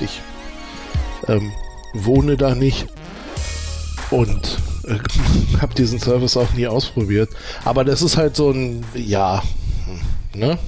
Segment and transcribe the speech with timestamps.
[0.00, 0.20] ich
[1.26, 1.52] ähm,
[1.92, 2.86] wohne da nicht
[4.10, 4.98] und äh,
[5.60, 7.30] habe diesen Service auch nie ausprobiert.
[7.64, 9.42] Aber das ist halt so ein, ja,
[10.32, 10.58] hm, ne?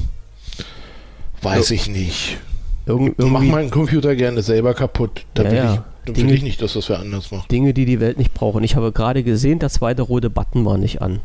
[1.43, 1.77] Weiß ja.
[1.77, 2.39] ich nicht.
[2.87, 5.25] Irgend, Mach meinen Computer gerne selber kaputt.
[5.35, 5.85] Da ja, will, ja.
[6.07, 7.51] Ich, Dinge, will ich nicht, dass das wer anders macht.
[7.51, 8.63] Dinge, die die Welt nicht braucht.
[8.65, 11.21] Ich habe gerade gesehen, der zweite rote Button war nicht an.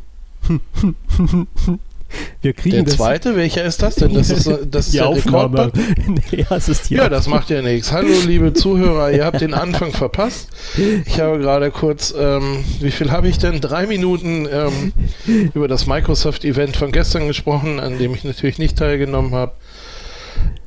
[2.41, 4.13] Wir kriegen der zweite, welcher ist das denn?
[4.13, 5.71] Das ist, das ist die der Aufnahme.
[6.31, 7.91] ja, das ist die ja, das macht ja nichts.
[7.91, 10.49] Hallo, liebe Zuhörer, ihr habt den Anfang verpasst.
[11.05, 13.61] Ich habe gerade kurz, ähm, wie viel habe ich denn?
[13.61, 14.93] Drei Minuten ähm,
[15.53, 19.53] über das Microsoft-Event von gestern gesprochen, an dem ich natürlich nicht teilgenommen habe.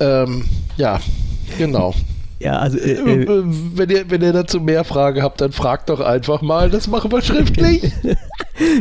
[0.01, 1.01] Ähm, ja,
[1.59, 1.95] genau.
[2.41, 3.43] Ja, also äh, äh, äh,
[3.75, 6.71] wenn, ihr, wenn ihr dazu mehr Fragen habt, dann fragt doch einfach mal.
[6.71, 7.93] Das machen wir schriftlich.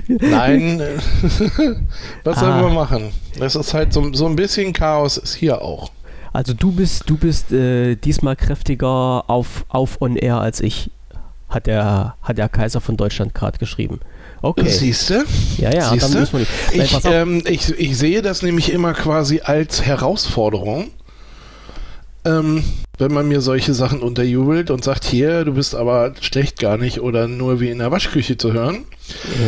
[0.07, 0.81] Nein,
[2.23, 2.39] was ah.
[2.39, 3.11] sollen wir machen?
[3.39, 5.91] Das ist halt so, so ein bisschen Chaos ist hier auch.
[6.33, 10.91] Also du bist, du bist äh, diesmal kräftiger auf, auf on air als ich,
[11.49, 13.99] hat der, hat der Kaiser von Deutschland gerade geschrieben.
[14.41, 14.69] Okay.
[14.69, 15.25] Siehst du?
[15.57, 16.11] Ja, ja, Siehste?
[16.11, 16.93] dann müssen wir nicht.
[16.93, 20.91] Ich, ähm, ich, ich sehe das nämlich immer quasi als Herausforderung
[22.27, 22.63] ähm,
[22.97, 26.99] wenn man mir solche Sachen unterjubelt und sagt, hier, du bist aber schlecht gar nicht
[27.01, 28.85] oder nur wie in der Waschküche zu hören.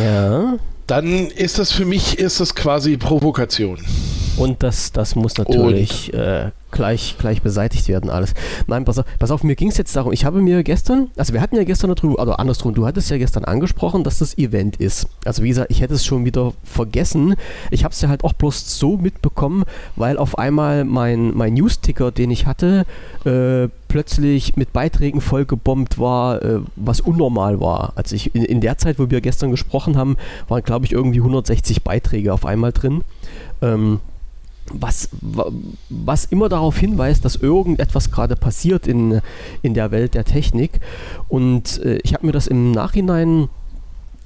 [0.02, 0.56] Ja.
[0.86, 3.78] Dann ist das für mich, ist das quasi Provokation.
[4.40, 8.34] Und das, das muss natürlich äh, gleich, gleich beseitigt werden, alles.
[8.66, 11.32] Nein, pass auf, pass auf mir ging es jetzt darum, ich habe mir gestern, also
[11.32, 14.76] wir hatten ja gestern darüber, also andersrum, du hattest ja gestern angesprochen, dass das Event
[14.76, 15.08] ist.
[15.24, 17.34] Also wie gesagt, ich hätte es schon wieder vergessen.
[17.70, 19.64] Ich habe es ja halt auch bloß so mitbekommen,
[19.96, 22.86] weil auf einmal mein, mein News-Ticker, den ich hatte,
[23.24, 27.92] äh, plötzlich mit Beiträgen vollgebombt war, äh, was unnormal war.
[27.96, 30.16] Also ich in, in der Zeit, wo wir gestern gesprochen haben,
[30.48, 33.02] waren glaube ich irgendwie 160 Beiträge auf einmal drin.
[33.62, 34.00] Ähm,
[34.70, 35.08] was,
[35.88, 39.20] was immer darauf hinweist, dass irgendetwas gerade passiert in,
[39.62, 40.80] in der Welt der Technik.
[41.28, 43.48] Und äh, ich habe mir das im Nachhinein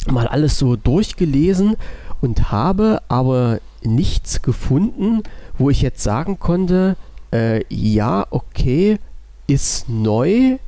[0.07, 1.77] mal alles so durchgelesen
[2.21, 5.23] und habe aber nichts gefunden,
[5.59, 6.97] wo ich jetzt sagen konnte,
[7.33, 8.99] äh, ja, okay,
[9.47, 10.59] ist neu,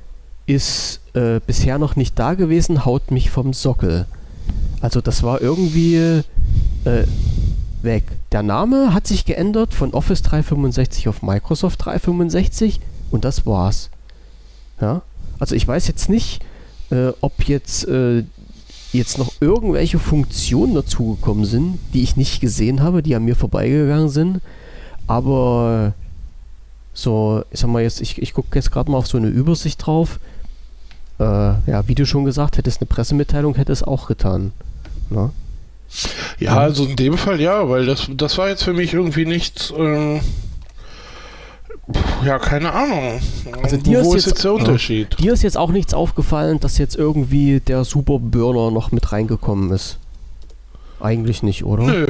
[0.46, 4.06] ist äh, bisher noch nicht da gewesen, haut mich vom Sockel.
[4.80, 7.04] Also das war irgendwie äh,
[7.86, 8.04] weg.
[8.32, 12.80] Der Name hat sich geändert von Office 365 auf Microsoft 365
[13.10, 13.88] und das war's.
[14.78, 15.00] Ja?
[15.38, 16.42] Also ich weiß jetzt nicht,
[16.90, 18.24] äh, ob jetzt, äh,
[18.92, 24.10] jetzt noch irgendwelche Funktionen dazugekommen sind, die ich nicht gesehen habe, die an mir vorbeigegangen
[24.10, 24.40] sind.
[25.06, 25.94] Aber
[26.92, 29.86] so, ich sag mal jetzt, ich, ich gucke jetzt gerade mal auf so eine Übersicht
[29.86, 30.18] drauf.
[31.18, 34.52] Äh, ja, wie du schon gesagt hättest, eine Pressemitteilung hätte es auch getan.
[35.08, 35.30] Na?
[36.38, 39.72] Ja, also in dem Fall ja, weil das, das war jetzt für mich irgendwie nichts.
[39.76, 40.20] Äh,
[42.24, 43.20] ja, keine Ahnung.
[43.62, 45.08] Also dir Wo ist, jetzt, jetzt der Unterschied?
[45.12, 45.16] Ja.
[45.24, 49.70] Dir ist jetzt auch nichts aufgefallen, dass jetzt irgendwie der Super Burner noch mit reingekommen
[49.70, 49.98] ist.
[50.98, 51.84] Eigentlich nicht, oder?
[51.84, 52.06] Nö.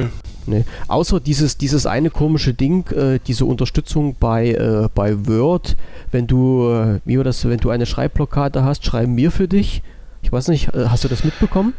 [0.47, 0.63] Nee.
[0.87, 5.75] Außer dieses, dieses eine komische Ding, äh, diese Unterstützung bei, äh, bei Word,
[6.11, 9.83] wenn du, äh, wie war das, wenn du eine Schreibblockade hast, schreiben wir für dich.
[10.21, 11.73] Ich weiß nicht, äh, hast du das mitbekommen?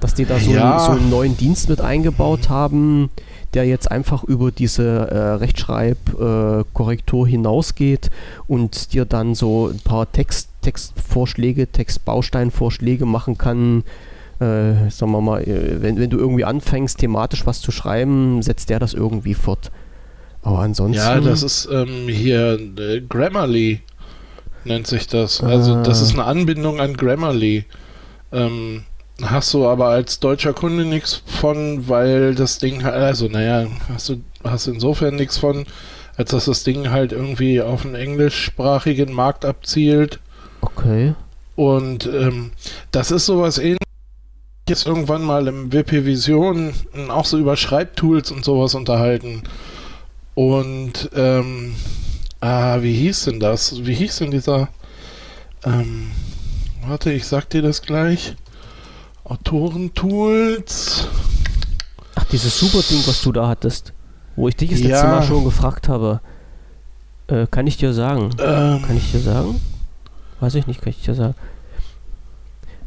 [0.00, 0.76] Dass die da so, ja.
[0.76, 3.10] einen, so, einen, neuen Dienst mit eingebaut haben,
[3.54, 8.10] der jetzt einfach über diese äh, Rechtschreibkorrektur äh, hinausgeht
[8.46, 13.84] und dir dann so ein paar Text, Textvorschläge, Textbausteinvorschläge machen kann.
[14.38, 18.70] Äh, sagen wir mal, äh, wenn, wenn du irgendwie anfängst, thematisch was zu schreiben, setzt
[18.70, 19.70] der das irgendwie fort.
[20.42, 20.96] Aber ansonsten.
[20.96, 23.80] Ja, das ist ähm, hier äh, Grammarly
[24.64, 25.42] nennt sich das.
[25.42, 26.04] Also, das ah.
[26.04, 27.64] ist eine Anbindung an Grammarly.
[28.32, 28.84] Ähm,
[29.22, 34.08] Hast du aber als deutscher Kunde nichts von, weil das Ding halt, also naja, hast
[34.08, 35.66] du, hast insofern nichts von,
[36.16, 40.20] als dass das Ding halt irgendwie auf einen englischsprachigen Markt abzielt.
[40.60, 41.14] Okay.
[41.56, 42.52] Und ähm,
[42.90, 43.80] das ist sowas ähnliches
[44.70, 46.72] jetzt irgendwann mal im WP Vision
[47.08, 49.42] auch so über Schreibtools und sowas unterhalten.
[50.34, 51.74] Und ähm,
[52.40, 53.84] ah, wie hieß denn das?
[53.84, 54.68] Wie hieß denn dieser?
[55.64, 56.12] Ähm,
[56.86, 58.36] warte, ich sag dir das gleich.
[59.30, 61.06] Autorentools.
[62.16, 63.92] Ach, dieses super Ding, was du da hattest.
[64.34, 66.20] Wo ich dich das letzte Mal schon gefragt habe.
[67.28, 68.30] Äh, kann ich dir sagen?
[68.40, 68.82] Ähm.
[68.82, 69.60] Kann ich dir sagen?
[70.40, 71.34] Weiß ich nicht, kann ich dir sagen.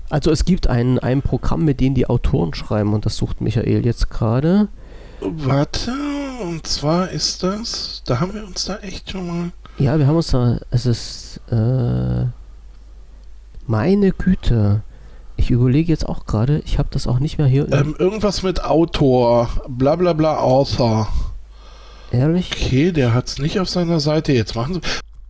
[0.09, 3.85] Also es gibt ein, ein Programm, mit dem die Autoren schreiben und das sucht Michael
[3.85, 4.67] jetzt gerade.
[5.21, 5.93] Warte,
[6.41, 9.51] und zwar ist das, da haben wir uns da echt schon mal...
[9.77, 12.25] Ja, wir haben uns da, es ist, äh,
[13.65, 14.83] meine Güte.
[15.35, 17.71] Ich überlege jetzt auch gerade, ich habe das auch nicht mehr hier.
[17.71, 21.07] Ähm, irgendwas mit Autor, bla bla bla Author.
[22.11, 22.51] Ehrlich?
[22.53, 24.33] Okay, der hat es nicht auf seiner Seite.
[24.33, 24.81] Jetzt machen sie.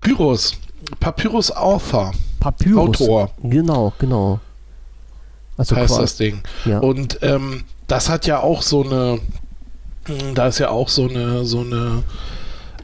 [0.02, 0.58] Pyros.
[1.00, 2.12] Papyrus Author.
[2.40, 3.02] Papyrus.
[3.02, 3.32] Autor.
[3.42, 4.40] Genau, genau.
[5.58, 6.42] Also heißt das Ding.
[6.66, 6.80] Ja.
[6.80, 9.20] Und ähm, das hat ja auch so eine,
[10.06, 12.04] hm, da ist ja auch so eine, so eine,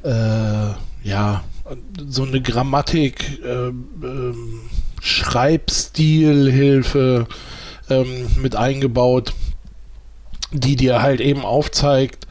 [0.03, 1.43] äh, ja,
[2.07, 4.33] so eine Grammatik, äh, äh,
[5.01, 7.27] Schreibstilhilfe
[7.89, 9.33] ähm, mit eingebaut,
[10.51, 12.27] die dir halt eben aufzeigt,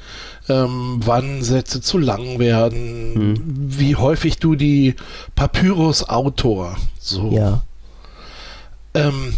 [0.48, 3.34] ähm, wann Sätze zu lang werden, hm.
[3.78, 4.94] wie häufig du die
[5.34, 7.32] Papyrus-Autor so.
[7.32, 7.62] Ja.
[8.94, 9.34] Ähm,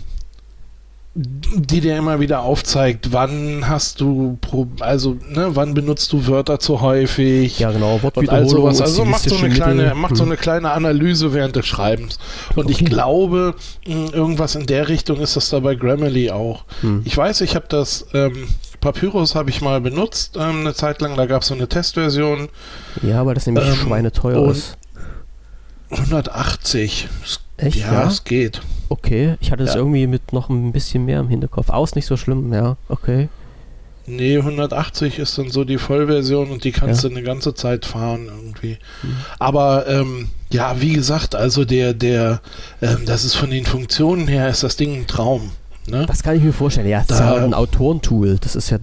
[1.15, 4.39] die dir immer wieder aufzeigt, wann hast du,
[4.79, 7.59] also ne, wann benutzt du Wörter zu häufig.
[7.59, 7.99] Ja, genau.
[8.15, 8.45] Und all.
[8.45, 10.31] Also macht so eine kleine, macht so hm.
[10.31, 12.19] eine kleine Analyse während des Schreibens.
[12.55, 12.77] Und okay.
[12.79, 16.65] ich glaube, hm, irgendwas in der Richtung ist das da bei Grammarly auch.
[16.83, 17.03] Hm.
[17.05, 18.47] Ich weiß, ich habe das ähm,
[18.81, 21.17] Papyrus habe ich mal benutzt ähm, eine Zeit lang.
[21.17, 22.49] Da gab es so eine Testversion.
[23.03, 24.79] Ja, weil das nämlich ähm, schweineteuer ist.
[25.91, 27.09] 180.
[27.57, 27.77] Echt?
[27.77, 28.63] Ja, ja, es geht.
[28.91, 29.77] Okay, ich hatte es ja.
[29.77, 31.71] irgendwie mit noch ein bisschen mehr im Hinterkopf.
[31.71, 33.29] Aus nicht so schlimm, ja, okay.
[34.07, 37.09] Nee, 180 ist dann so die Vollversion und die kannst ja.
[37.09, 38.79] du eine ganze Zeit fahren irgendwie.
[39.03, 39.17] Mhm.
[39.39, 42.41] Aber ähm, ja, wie gesagt, also der, der,
[42.83, 45.53] ähm, das ist von den Funktionen her, ist das Ding ein Traum.
[45.87, 46.07] Ne?
[46.07, 46.89] Das kann ich mir vorstellen.
[46.89, 48.39] Ja, das da, ist ja ein Autorentool.
[48.41, 48.79] Das ist ja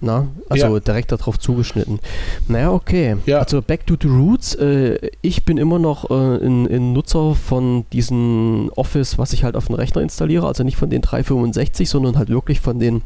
[0.00, 0.28] na?
[0.48, 0.80] Also ja.
[0.80, 1.98] direkt darauf zugeschnitten.
[2.46, 3.16] Naja, okay.
[3.26, 3.38] Ja.
[3.40, 4.54] Also back to the roots.
[4.54, 9.66] Äh, ich bin immer noch äh, ein, Nutzer von diesem Office, was ich halt auf
[9.66, 10.46] den Rechner installiere.
[10.46, 13.02] Also nicht von den 365, sondern halt wirklich von den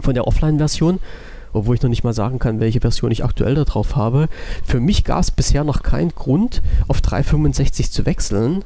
[0.00, 1.00] von der Offline-Version.
[1.52, 4.28] Obwohl ich noch nicht mal sagen kann, welche Version ich aktuell darauf habe.
[4.64, 8.64] Für mich gab es bisher noch keinen Grund, auf 365 zu wechseln.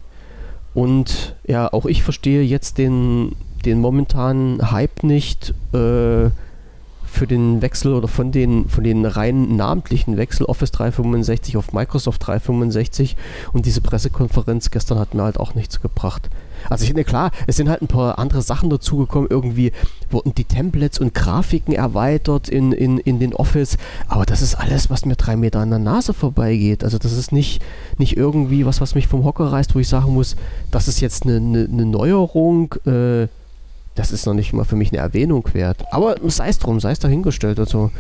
[0.74, 5.54] Und ja, auch ich verstehe jetzt den, den momentanen Hype nicht.
[5.72, 6.30] Äh,
[7.12, 12.26] für den Wechsel oder von den, von den rein namentlichen Wechsel Office 365 auf Microsoft
[12.26, 13.16] 365
[13.52, 16.30] und diese Pressekonferenz gestern hat mir halt auch nichts gebracht.
[16.70, 19.28] Also ich finde klar, es sind halt ein paar andere Sachen dazugekommen.
[19.30, 19.72] Irgendwie
[20.10, 23.78] wurden die Templates und Grafiken erweitert in, in, in den Office.
[24.08, 26.84] Aber das ist alles, was mir drei Meter an der Nase vorbeigeht.
[26.84, 27.62] Also das ist nicht,
[27.98, 30.36] nicht irgendwie was, was mich vom Hocker reißt, wo ich sagen muss,
[30.70, 32.74] das ist jetzt eine, eine, eine Neuerung.
[32.86, 33.28] Äh,
[33.94, 35.84] das ist noch nicht mal für mich eine Erwähnung wert.
[35.90, 37.58] Aber sei es drum, sei es dahingestellt.
[37.58, 37.90] Also,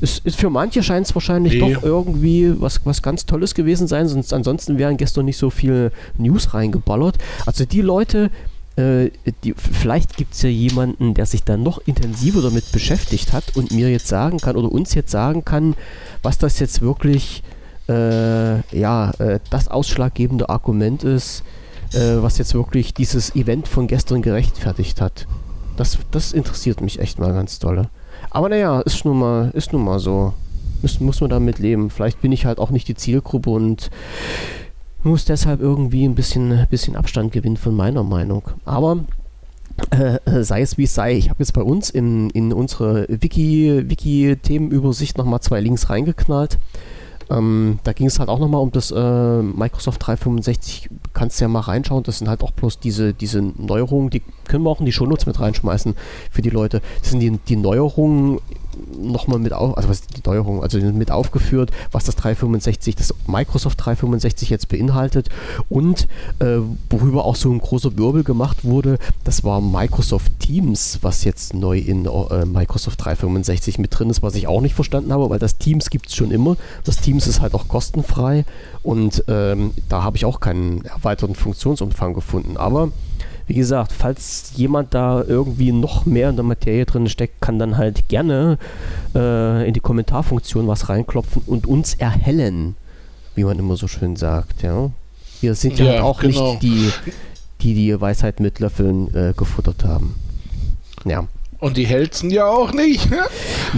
[0.00, 1.74] es ist für manche scheint es wahrscheinlich nee.
[1.74, 5.92] doch irgendwie was, was ganz Tolles gewesen sein, sonst ansonsten wären gestern nicht so viele
[6.16, 7.18] News reingeballert.
[7.44, 8.30] Also die Leute,
[8.76, 9.10] äh,
[9.44, 13.72] die, vielleicht gibt es ja jemanden, der sich dann noch intensiver damit beschäftigt hat und
[13.72, 15.74] mir jetzt sagen kann oder uns jetzt sagen kann,
[16.22, 17.42] was das jetzt wirklich
[17.88, 21.42] äh, ja, äh, das ausschlaggebende Argument ist,
[21.92, 25.26] äh, was jetzt wirklich dieses Event von gestern gerechtfertigt hat.
[25.76, 27.88] Das, das interessiert mich echt mal ganz doll.
[28.30, 30.32] Aber naja, ist nun mal, ist nun mal so.
[30.82, 31.90] Muss, muss man damit leben.
[31.90, 33.90] Vielleicht bin ich halt auch nicht die Zielgruppe und
[35.02, 38.42] muss deshalb irgendwie ein bisschen, bisschen Abstand gewinnen von meiner Meinung.
[38.64, 39.04] Aber
[39.90, 43.06] äh, äh sei es wie es sei, ich habe jetzt bei uns in, in unsere
[43.08, 46.58] Wiki-Themenübersicht Wiki nochmal zwei Links reingeknallt.
[47.30, 50.88] Ähm, da ging es halt auch nochmal um das äh, Microsoft 365.
[51.14, 52.02] Kannst ja mal reinschauen.
[52.02, 55.26] Das sind halt auch bloß diese, diese Neuerungen, die können wir auch in die Shownotes
[55.26, 55.94] mit reinschmeißen
[56.30, 56.82] für die Leute.
[57.00, 58.40] Das sind die, die Neuerungen
[59.00, 63.84] nochmal mit auf, also was die Neuerung, also mit aufgeführt, was das 365, das Microsoft
[63.84, 65.28] 365 jetzt beinhaltet
[65.68, 66.08] und
[66.38, 66.58] äh,
[66.88, 71.78] worüber auch so ein großer Wirbel gemacht wurde, das war Microsoft Teams, was jetzt neu
[71.78, 75.58] in äh, Microsoft 365 mit drin ist, was ich auch nicht verstanden habe, weil das
[75.58, 76.56] Teams gibt es schon immer.
[76.84, 78.44] Das Teams ist halt auch kostenfrei
[78.82, 82.56] und ähm, da habe ich auch keinen erweiterten Funktionsumfang gefunden.
[82.56, 82.90] Aber
[83.50, 87.76] wie gesagt, falls jemand da irgendwie noch mehr in der Materie drin steckt, kann dann
[87.76, 88.58] halt gerne
[89.12, 92.76] äh, in die Kommentarfunktion was reinklopfen und uns erhellen,
[93.34, 94.62] wie man immer so schön sagt.
[94.62, 94.92] Ja?
[95.40, 96.52] Wir sind ja, ja halt auch genau.
[96.52, 96.92] nicht die,
[97.62, 100.14] die die Weisheit mit Löffeln äh, gefuttert haben.
[101.04, 101.26] Ja.
[101.58, 103.10] Und die hellsten ja auch nicht.
[103.10, 103.18] Ne?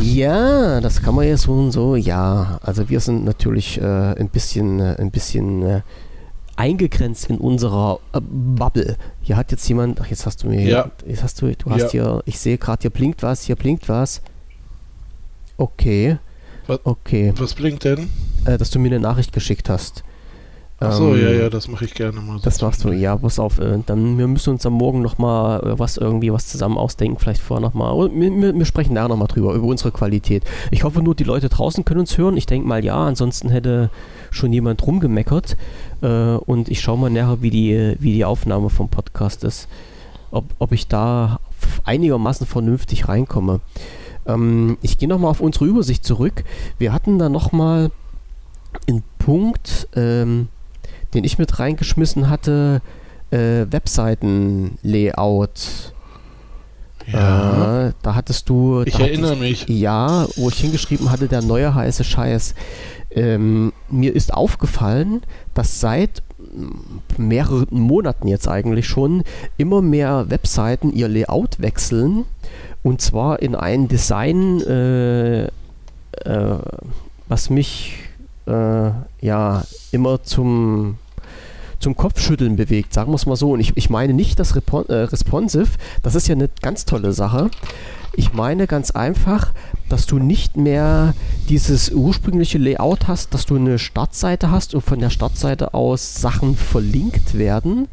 [0.03, 1.97] ja, das kann man ja so und so.
[1.97, 5.81] Ja, also wir sind natürlich äh, ein bisschen, äh, ein bisschen äh,
[6.57, 8.97] eingegrenzt in unserer äh, Bubble.
[9.23, 10.91] Hier hat jetzt jemand, ach jetzt hast du mir, ja.
[11.07, 12.03] jetzt hast du, du hast ja.
[12.03, 14.23] hier, ich sehe gerade, hier blinkt was, hier blinkt was.
[15.57, 16.19] Okay.
[16.67, 17.33] Was, okay.
[17.37, 18.09] Was blinkt denn?
[18.45, 20.05] Äh, dass du mir eine Nachricht geschickt hast.
[20.83, 22.39] Achso, ähm, ja, ja, das mache ich gerne mal.
[22.39, 23.59] So das machst du, ja, pass auf.
[23.59, 27.41] Äh, dann, wir müssen uns am Morgen nochmal äh, was irgendwie was zusammen ausdenken, vielleicht
[27.41, 28.11] vorher nochmal.
[28.15, 30.45] Wir, wir, wir sprechen da nochmal drüber, über unsere Qualität.
[30.71, 32.37] Ich hoffe nur, die Leute draußen können uns hören.
[32.37, 33.91] Ich denke mal ja, ansonsten hätte
[34.31, 35.57] schon jemand rumgemeckert.
[36.03, 39.69] Äh, und ich schaue mal nachher, wie die, wie die Aufnahme vom Podcast ist.
[40.31, 41.41] Ob, ob ich da
[41.85, 43.61] einigermaßen vernünftig reinkomme.
[44.27, 46.45] Ähm, ich gehe nochmal auf unsere Übersicht zurück.
[46.79, 47.91] Wir hatten da nochmal
[48.89, 50.49] einen Punkt, ähm,
[51.15, 52.83] den ich mit reingeschmissen hatte,
[53.31, 55.93] äh, Webseiten-Layout.
[57.07, 57.89] Ja.
[57.89, 58.83] Äh, da hattest du.
[58.83, 59.69] Ich erinnere mich.
[59.69, 62.55] Ja, wo ich hingeschrieben hatte, der neue heiße Scheiß.
[63.11, 65.23] Ähm, mir ist aufgefallen,
[65.55, 66.23] dass seit
[67.17, 69.23] mehreren Monaten jetzt eigentlich schon
[69.57, 72.25] immer mehr Webseiten ihr Layout wechseln
[72.83, 75.49] und zwar in ein Design, äh, äh,
[77.29, 77.95] was mich
[78.47, 78.91] äh,
[79.21, 80.99] ja immer zum
[81.83, 83.53] zum Kopfschütteln bewegt, sagen wir es mal so.
[83.53, 85.71] Und ich, ich meine nicht das Repon äh, Responsive,
[86.03, 87.51] das ist ja eine ganz tolle Sache.
[88.15, 89.53] Ich meine ganz einfach,
[89.89, 91.15] dass du nicht mehr
[91.49, 96.55] dieses ursprüngliche Layout hast, dass du eine Startseite hast und von der Startseite aus Sachen
[96.57, 97.89] verlinkt werden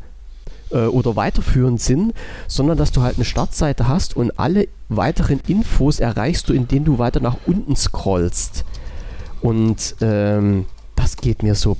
[0.72, 2.13] äh, oder weiterführend sind,
[2.48, 7.00] sondern dass du halt eine Startseite hast und alle weiteren Infos erreichst du, indem du
[7.00, 8.65] weiter nach unten scrollst.
[9.41, 10.65] Und ähm,
[10.96, 11.77] das geht mir so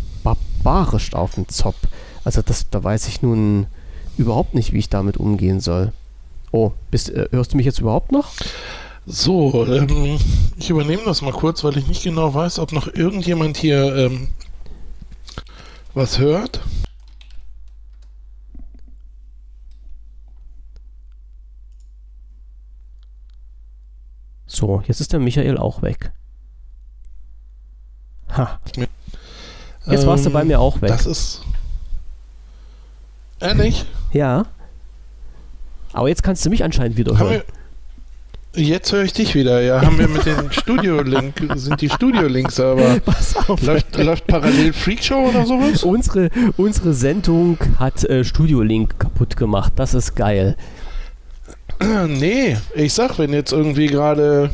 [0.64, 1.80] barbarisch auf den Zopf.
[2.24, 3.68] Also das, da weiß ich nun
[4.18, 5.92] überhaupt nicht, wie ich damit umgehen soll.
[6.52, 8.32] Oh, bist, äh, hörst du mich jetzt überhaupt noch?
[9.06, 10.20] So, ähm,
[10.58, 14.30] ich übernehme das mal kurz, weil ich nicht genau weiß, ob noch irgendjemand hier ähm,
[15.94, 16.62] was hört.
[24.46, 26.12] So, jetzt ist der Michael auch weg.
[28.36, 28.60] Ha.
[29.90, 30.90] Jetzt warst du bei mir auch weg.
[30.90, 31.42] Das ist.
[33.40, 33.86] Ehrlich?
[34.12, 34.46] Ja.
[35.94, 37.42] Aber jetzt kannst du mich anscheinend wieder hören.
[38.56, 39.82] Jetzt höre ich dich wieder, ja.
[39.82, 43.00] Haben wir mit dem Studio-Link, sind die Studio-Links aber.
[43.62, 45.84] Läuft, läuft parallel Freakshow oder sowas?
[45.84, 49.74] Unsere, unsere Sendung hat äh, Studio-Link kaputt gemacht.
[49.76, 50.56] Das ist geil.
[52.08, 54.50] Nee, ich sag, wenn jetzt irgendwie gerade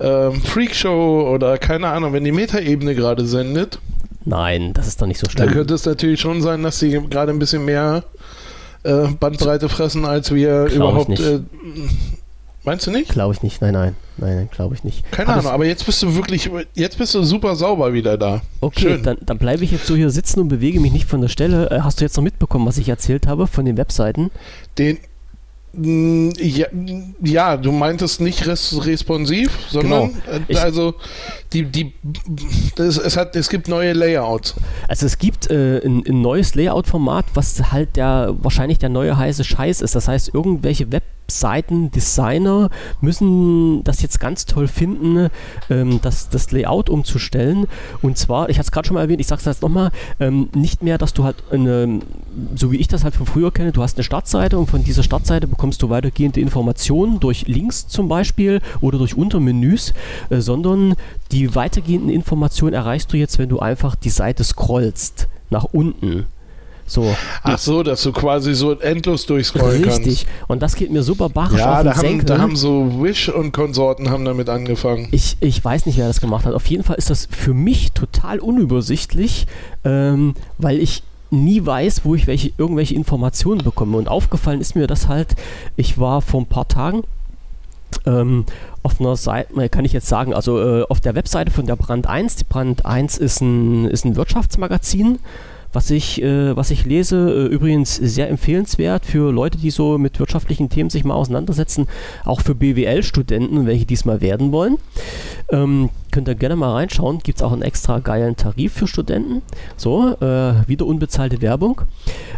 [0.00, 3.78] ähm, Freakshow oder keine Ahnung, wenn die Metaebene gerade sendet.
[4.24, 5.46] Nein, das ist doch nicht so schlimm.
[5.46, 8.04] Dann könnte es natürlich schon sein, dass sie gerade ein bisschen mehr
[8.84, 11.20] äh, Bandbreite fressen, als wir Glaub überhaupt.
[11.20, 11.40] Äh,
[12.64, 13.10] meinst du nicht?
[13.10, 13.96] Glaube ich nicht, nein, nein.
[14.18, 15.10] Nein, glaube ich nicht.
[15.10, 18.42] Keine Hab Ahnung, aber jetzt bist du wirklich, jetzt bist du super sauber wieder da.
[18.60, 19.02] Okay, Schön.
[19.02, 21.70] dann, dann bleibe ich jetzt so hier sitzen und bewege mich nicht von der Stelle.
[21.70, 24.30] Äh, hast du jetzt noch mitbekommen, was ich erzählt habe von den Webseiten?
[24.78, 24.98] Den,
[25.74, 26.66] ja,
[27.22, 30.44] ja, du meintest nicht res responsiv, sondern genau.
[30.48, 30.94] Äh, also
[31.52, 31.94] die, die,
[32.76, 34.54] das, es, hat, es gibt neue Layouts.
[34.86, 39.44] Also es gibt äh, ein, ein neues Layout-Format, was halt der wahrscheinlich der neue heiße
[39.44, 39.94] Scheiß ist.
[39.94, 42.68] Das heißt, irgendwelche Web Webseiten-Designer
[43.00, 45.28] müssen das jetzt ganz toll finden,
[45.70, 47.66] ähm, das, das Layout umzustellen.
[48.02, 50.48] Und zwar, ich hatte es gerade schon mal erwähnt, ich sage es jetzt nochmal, ähm,
[50.54, 52.00] nicht mehr, dass du halt, eine,
[52.54, 55.02] so wie ich das halt von früher kenne, du hast eine Startseite und von dieser
[55.02, 59.94] Startseite bekommst du weitergehende Informationen durch Links zum Beispiel oder durch Untermenüs,
[60.28, 60.94] äh, sondern
[61.30, 66.26] die weitergehenden Informationen erreichst du jetzt, wenn du einfach die Seite scrollst nach unten.
[66.86, 67.14] So.
[67.42, 70.00] Ach so, dass du quasi so endlos durchscrollen kannst.
[70.00, 70.26] Richtig.
[70.48, 73.28] Und das geht mir super barisch ja, auf den da haben, da haben so Wish
[73.28, 75.08] und Konsorten haben damit angefangen.
[75.10, 76.54] Ich, ich weiß nicht, wer das gemacht hat.
[76.54, 79.46] Auf jeden Fall ist das für mich total unübersichtlich,
[79.84, 83.96] ähm, weil ich nie weiß, wo ich welche, irgendwelche Informationen bekomme.
[83.96, 85.34] Und aufgefallen ist mir das halt,
[85.76, 87.04] ich war vor ein paar Tagen
[88.06, 88.44] ähm,
[88.82, 92.06] auf einer Seite, kann ich jetzt sagen, also äh, auf der Webseite von der Brand
[92.06, 92.36] 1.
[92.36, 95.18] Die Brand 1 ist ein, ist ein Wirtschaftsmagazin
[95.72, 100.18] was ich, äh, was ich lese, äh, übrigens sehr empfehlenswert für Leute, die so mit
[100.18, 101.86] wirtschaftlichen Themen sich mal auseinandersetzen,
[102.24, 104.78] auch für BWL-Studenten, welche diesmal werden wollen.
[105.50, 107.18] Ähm, könnt ihr gerne mal reinschauen.
[107.18, 109.42] Gibt es auch einen extra geilen Tarif für Studenten.
[109.76, 111.80] So, äh, wieder unbezahlte Werbung.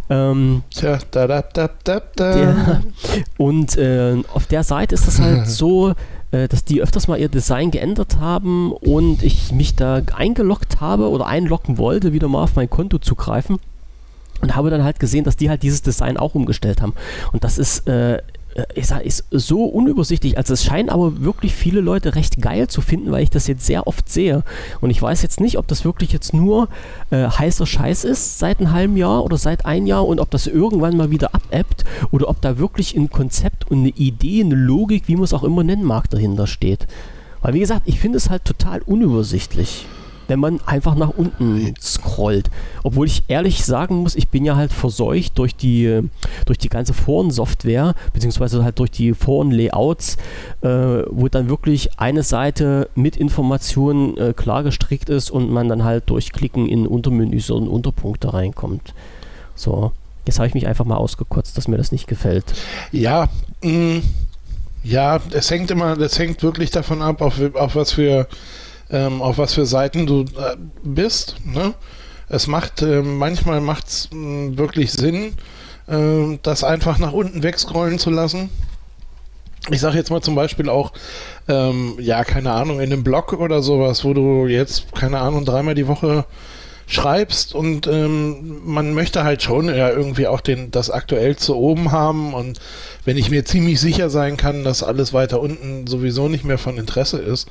[0.09, 2.35] Ähm, Tja, da, da, da, da, da.
[2.35, 2.83] Der,
[3.37, 5.95] und äh, auf der Seite ist das halt so,
[6.49, 11.26] dass die öfters mal ihr Design geändert haben und ich mich da eingeloggt habe oder
[11.26, 13.59] einloggen wollte, wieder mal auf mein Konto zugreifen
[14.41, 16.95] und habe dann halt gesehen, dass die halt dieses Design auch umgestellt haben.
[17.33, 18.23] Und das ist äh, äh,
[18.75, 20.39] ich sag, ist so unübersichtlich.
[20.39, 23.67] Also es scheinen aber wirklich viele Leute recht geil zu finden, weil ich das jetzt
[23.67, 24.43] sehr oft sehe.
[24.81, 26.69] Und ich weiß jetzt nicht, ob das wirklich jetzt nur
[27.11, 30.47] äh, heißer Scheiß ist seit einem halben Jahr oder seit ein Jahr und ob das
[30.47, 35.09] irgendwann mal wieder abebbt oder ob da wirklich ein Konzept und eine Idee, eine Logik,
[35.09, 36.87] wie man es auch immer nennen mag, dahinter steht.
[37.43, 39.87] Weil wie gesagt, ich finde es halt total unübersichtlich
[40.28, 42.50] wenn man einfach nach unten scrollt.
[42.83, 46.02] Obwohl ich ehrlich sagen muss, ich bin ja halt verseucht durch die,
[46.47, 50.16] durch die ganze Foren-Software, beziehungsweise halt durch die Foren-Layouts,
[50.62, 55.85] äh, wo dann wirklich eine Seite mit Informationen äh, klar gestrickt ist und man dann
[55.85, 58.95] halt durch Klicken in Untermenüs und Unterpunkte reinkommt.
[59.54, 59.93] So,
[60.26, 62.45] jetzt habe ich mich einfach mal ausgekotzt, dass mir das nicht gefällt.
[62.93, 63.28] Ja,
[63.62, 64.02] mh, mm,
[64.85, 68.28] ja, es hängt immer, das hängt wirklich davon ab, auf, auf was für
[68.91, 71.37] ähm, auf was für Seiten du äh, bist.
[71.45, 71.75] Ne?
[72.29, 75.35] Es macht, äh, manchmal macht es äh, wirklich Sinn,
[75.87, 78.50] äh, das einfach nach unten wegscrollen zu lassen.
[79.71, 80.93] Ich sage jetzt mal zum Beispiel auch,
[81.49, 85.75] ähm, ja, keine Ahnung, in einem Blog oder sowas, wo du jetzt, keine Ahnung, dreimal
[85.75, 86.26] die Woche
[86.87, 91.93] schreibst und ähm, man möchte halt schon ja irgendwie auch den, das aktuell zu oben
[91.93, 92.61] haben und
[93.07, 96.76] wenn ich mir ziemlich sicher sein kann, dass alles weiter unten sowieso nicht mehr von
[96.76, 97.49] Interesse ist,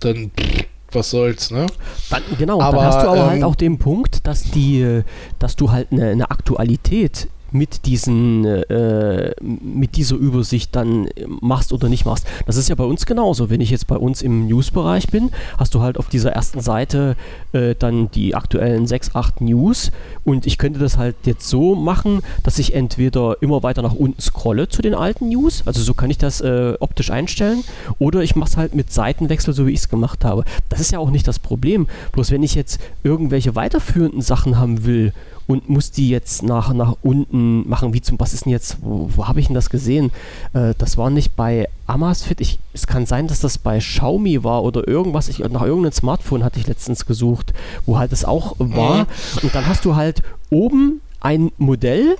[0.00, 1.66] dann pff, was soll's, ne?
[2.10, 5.02] Dann, genau, aber, dann hast du aber halt ähm, halt auch den Punkt, dass die,
[5.38, 11.08] dass du halt eine, eine Aktualität mit diesen äh, mit dieser Übersicht dann
[11.40, 12.26] machst oder nicht machst.
[12.46, 13.50] Das ist ja bei uns genauso.
[13.50, 17.16] Wenn ich jetzt bei uns im News-Bereich bin, hast du halt auf dieser ersten Seite
[17.52, 19.90] äh, dann die aktuellen 6, 8 News
[20.24, 24.20] und ich könnte das halt jetzt so machen, dass ich entweder immer weiter nach unten
[24.20, 27.64] scrolle zu den alten News, also so kann ich das äh, optisch einstellen,
[27.98, 30.44] oder ich mache es halt mit Seitenwechsel, so wie ich es gemacht habe.
[30.68, 31.86] Das ist ja auch nicht das Problem.
[32.12, 35.12] Bloß wenn ich jetzt irgendwelche weiterführenden Sachen haben will
[35.48, 37.94] und muss die jetzt nach, nach unten machen.
[37.94, 40.12] Wie zum, was ist denn jetzt, wo, wo habe ich denn das gesehen?
[40.52, 42.42] Äh, das war nicht bei Amazfit.
[42.42, 45.28] Ich, es kann sein, dass das bei Xiaomi war oder irgendwas.
[45.28, 47.54] Ich, nach irgendeinem Smartphone hatte ich letztens gesucht,
[47.86, 49.04] wo halt das auch war.
[49.04, 49.06] Mhm.
[49.42, 52.16] Und dann hast du halt oben ein Modell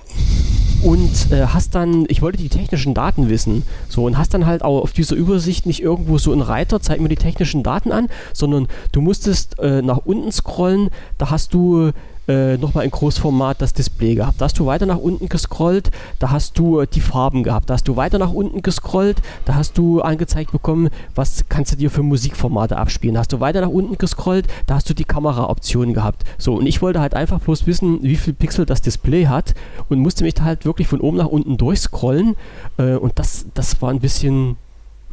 [0.83, 4.63] und äh, hast dann, ich wollte die technischen Daten wissen, so und hast dann halt
[4.63, 8.07] auch auf dieser Übersicht nicht irgendwo so einen Reiter, zeig mir die technischen Daten an,
[8.33, 11.91] sondern du musstest äh, nach unten scrollen, da hast du
[12.29, 14.39] äh, nochmal in Großformat das Display gehabt.
[14.39, 17.69] Da hast du weiter nach unten gescrollt, da hast du äh, die Farben gehabt.
[17.69, 21.75] Da hast du weiter nach unten gescrollt, da hast du angezeigt bekommen, was kannst du
[21.75, 23.15] dir für Musikformate abspielen.
[23.15, 26.23] Da hast du weiter nach unten gescrollt, da hast du die Kameraoptionen gehabt.
[26.37, 29.55] So, und ich wollte halt einfach bloß wissen, wie viel Pixel das Display hat
[29.89, 32.35] und musste mich da halt wirklich von oben nach unten durchscrollen.
[32.77, 34.57] Äh, und das, das war ein bisschen.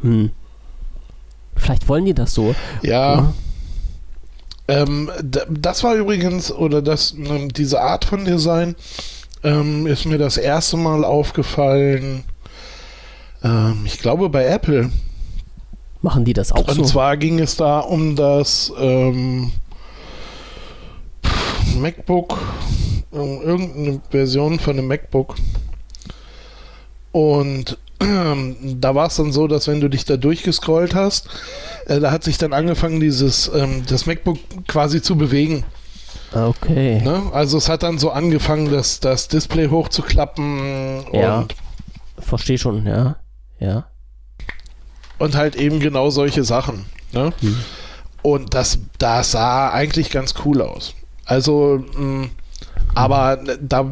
[0.01, 0.29] Hm.
[1.55, 2.53] Vielleicht wollen die das so.
[2.83, 3.15] Ja.
[3.15, 3.33] ja.
[4.67, 5.09] Ähm,
[5.49, 8.75] das war übrigens, oder das, ne, diese Art von Design
[9.43, 12.23] ähm, ist mir das erste Mal aufgefallen,
[13.43, 14.91] ähm, ich glaube bei Apple.
[16.01, 16.81] Machen die das auch Und so?
[16.81, 19.51] Und zwar ging es da um das ähm,
[21.79, 22.37] MacBook,
[23.11, 25.35] um irgendeine Version von einem MacBook.
[27.11, 27.77] Und
[28.79, 31.29] da war es dann so, dass wenn du dich da durchgescrollt hast,
[31.85, 35.63] äh, da hat sich dann angefangen, dieses ähm, das MacBook quasi zu bewegen.
[36.33, 37.01] Okay.
[37.01, 37.23] Ne?
[37.31, 41.39] Also es hat dann so angefangen, das, das Display hochzuklappen ja.
[41.39, 41.55] und
[42.19, 43.15] verstehe schon, ja.
[43.59, 43.87] Ja.
[45.17, 46.85] Und halt eben genau solche Sachen.
[47.11, 47.33] Ne?
[47.39, 47.57] Hm.
[48.21, 50.93] Und das, das sah eigentlich ganz cool aus.
[51.25, 52.29] Also mh, mm,
[52.97, 53.85] aber da,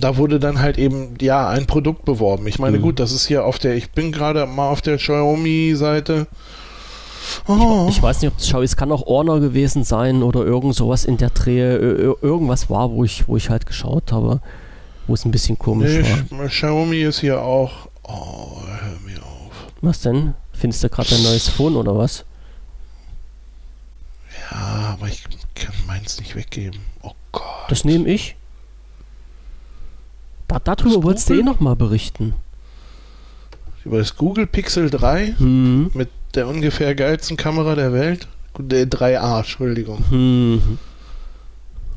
[0.00, 2.46] da wurde dann halt eben, ja, ein Produkt beworben.
[2.46, 2.82] Ich meine, mhm.
[2.82, 6.26] gut, das ist hier auf der, ich bin gerade mal auf der Xiaomi-Seite.
[7.48, 7.86] Oh.
[7.88, 10.74] Ich, ich, weiß nicht, ob es Xiaomi, es kann auch Honor gewesen sein oder irgend
[10.74, 11.76] sowas in der Drehe,
[12.20, 14.40] irgendwas war, wo ich, wo ich halt geschaut habe,
[15.06, 16.48] wo es ein bisschen komisch nee, war.
[16.48, 19.52] Xiaomi ist hier auch, oh, hör mir auf.
[19.80, 20.34] Was denn?
[20.52, 22.24] Findest du gerade ein neues Phone oder was?
[24.50, 26.80] Ja, aber ich kann meins nicht weggeben.
[27.02, 27.64] Oh Gott.
[27.68, 28.36] Das nehme ich.
[30.52, 32.34] Da, darüber wolltest du eh nochmal berichten.
[33.84, 35.90] Über das Google Pixel 3 mhm.
[35.94, 38.28] mit der ungefähr geilsten Kamera der Welt.
[38.58, 40.04] Der 3A, Entschuldigung.
[40.10, 40.78] Mhm.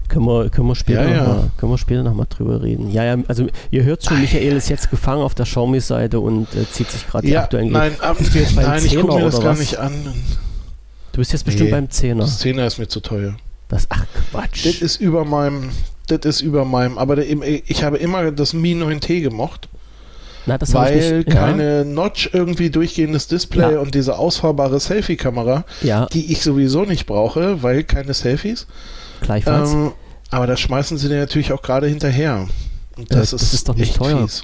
[0.07, 1.23] Können wir, können, wir später ja, ja.
[1.23, 2.91] Noch mal, können wir später nochmal drüber reden.
[2.91, 6.69] Ja, ja, also ihr hört schon, Michael ist jetzt gefangen auf der Xiaomi-Seite und äh,
[6.71, 9.15] zieht sich gerade ja, die aktuellen Nein, ab, bist du jetzt beim nein ich gucke
[9.15, 9.59] mir das gar was?
[9.59, 9.93] nicht an.
[11.11, 12.21] Du bist jetzt bestimmt nee, beim Zehner.
[12.21, 13.35] Das Zehner ist mir zu teuer.
[13.67, 14.65] Das, ach Quatsch.
[14.65, 15.71] Das ist über meinem,
[16.05, 19.69] das ist über meinem, aber ich habe immer das Mi 9T gemocht.
[20.47, 21.83] Na, weil keine ja.
[21.83, 23.79] Notch irgendwie durchgehendes Display ja.
[23.79, 26.05] und diese ausfahrbare Selfie-Kamera, ja.
[26.07, 28.67] die ich sowieso nicht brauche, weil keine Selfies.
[29.21, 29.73] Gleichfalls.
[29.73, 29.93] Ähm,
[30.29, 32.47] aber das schmeißen sie dir natürlich auch gerade hinterher.
[32.95, 34.19] Und das, äh, das ist, ist doch nicht teuer.
[34.19, 34.43] Fies.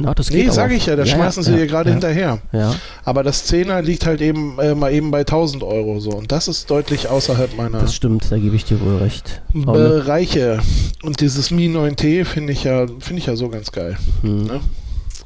[0.00, 2.38] Na, das nee, sage ich ja, da ja, schmeißen sie ja, dir gerade ja, hinterher.
[2.52, 2.74] Ja.
[3.04, 6.10] Aber das Zehner liegt halt eben äh, mal eben bei 1000 Euro so.
[6.10, 7.80] Und das ist deutlich außerhalb meiner.
[7.80, 9.42] Das stimmt, da gebe ich dir wohl recht.
[9.52, 10.60] Bereiche.
[11.02, 13.96] Und dieses Mi 9T finde ich ja, finde ich ja so ganz geil.
[14.22, 14.44] Hm.
[14.44, 14.60] Ne?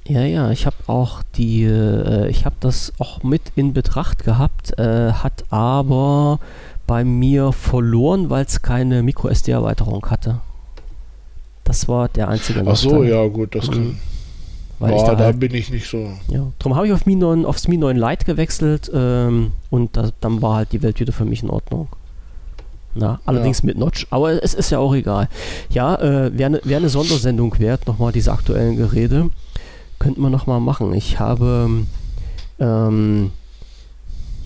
[0.06, 4.78] Ja, ja, ich habe auch die, äh, ich habe das auch mit in Betracht gehabt,
[4.78, 6.40] äh, hat aber
[6.86, 10.40] bei mir verloren, weil es keine MicroSD-Erweiterung hatte.
[11.64, 13.72] Das war der einzige Ach so, ja, gut, das mhm.
[13.72, 13.98] kann.
[14.78, 16.10] Weil Boah, da, da halt, bin ich nicht so.
[16.28, 20.12] Ja, darum habe ich auf Mi 9, aufs Mi 9 Lite gewechselt ähm, und das,
[20.20, 21.88] dann war halt die Welt wieder für mich in Ordnung.
[22.94, 23.66] Na, allerdings ja.
[23.66, 25.28] mit Notch, aber es ist ja auch egal.
[25.70, 29.30] Ja, äh, wäre ne, wär eine Sondersendung wert, nochmal diese aktuellen Geräte.
[29.98, 30.92] Könnten wir nochmal machen.
[30.94, 31.86] Ich habe
[32.60, 33.32] ähm,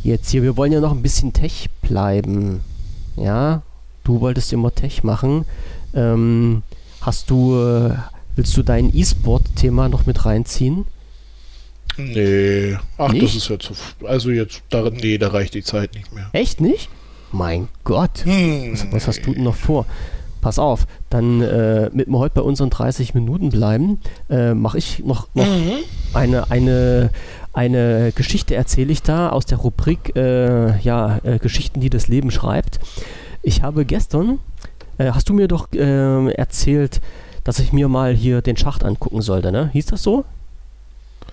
[0.03, 2.61] jetzt hier, wir wollen ja noch ein bisschen Tech bleiben.
[3.17, 3.63] Ja,
[4.09, 5.45] Du wolltest immer Tech machen.
[5.93, 6.63] Ähm,
[7.03, 7.95] hast du, äh,
[8.39, 10.87] willst du dein E-Sport-Thema noch mit reinziehen?
[11.97, 12.77] Nee.
[12.97, 13.25] Ach, nicht?
[13.25, 13.75] das ist ja zu.
[14.05, 16.31] Also jetzt, da, nee, da reicht die Zeit nicht mehr.
[16.33, 16.89] Echt nicht?
[17.33, 18.25] Mein Gott.
[18.25, 19.87] Hm, was, was, hast du denn noch vor?
[20.41, 23.99] Pass auf, dann äh, mit mir heute bei unseren 30 Minuten bleiben,
[24.31, 25.79] äh, mache ich noch, noch mhm.
[26.15, 27.11] eine, eine,
[27.53, 32.31] eine Geschichte erzähle ich da aus der Rubrik äh, ja, äh, Geschichten, die das Leben
[32.31, 32.79] schreibt.
[33.43, 34.39] Ich habe gestern,
[34.99, 37.01] äh, hast du mir doch äh, erzählt,
[37.49, 39.71] dass ich mir mal hier den Schacht angucken sollte, ne?
[39.73, 40.27] Hieß das so?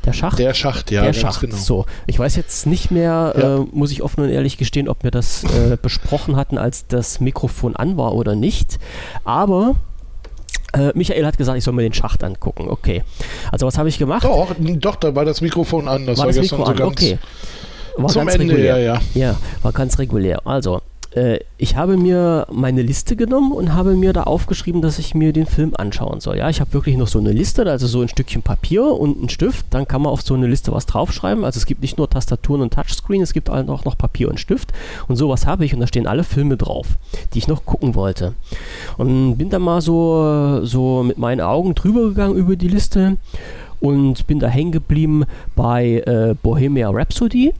[0.05, 0.39] Der Schacht?
[0.39, 1.41] Der Schacht, ja, der Schacht.
[1.41, 1.57] Genau.
[1.57, 3.55] So, ich weiß jetzt nicht mehr, ja.
[3.57, 7.19] äh, muss ich offen und ehrlich gestehen, ob wir das äh, besprochen hatten, als das
[7.19, 8.79] Mikrofon an war oder nicht.
[9.25, 9.75] Aber
[10.71, 12.69] äh, Michael hat gesagt, ich soll mir den Schacht angucken.
[12.69, 13.03] Okay.
[13.51, 14.23] Also was habe ich gemacht?
[14.23, 16.05] Doch, doch, da war das Mikrofon an.
[16.05, 16.81] Das war, war das Mikro so an.
[16.81, 17.19] Okay.
[17.97, 18.77] War zum Ende, regulär.
[18.77, 19.01] ja, ja.
[19.13, 20.47] Ja, war ganz regulär.
[20.47, 20.81] Also,
[21.15, 25.33] äh, ich habe mir meine Liste genommen und habe mir da aufgeschrieben, dass ich mir
[25.33, 26.37] den Film anschauen soll.
[26.37, 29.29] Ja, ich habe wirklich noch so eine Liste, also so ein Stückchen Papier und einen
[29.29, 29.67] Stift.
[29.69, 31.45] Dann kann man auf so eine Liste was draufschreiben.
[31.45, 34.73] Also es gibt nicht nur Tastaturen und Touchscreen, es gibt auch noch Papier und Stift.
[35.07, 36.97] Und sowas habe ich und da stehen alle Filme drauf,
[37.33, 38.33] die ich noch gucken wollte.
[38.97, 43.17] Und bin dann mal so, so mit meinen Augen drüber gegangen über die Liste
[43.79, 45.25] und bin da hängen geblieben
[45.55, 47.53] bei äh, Bohemia Rhapsody.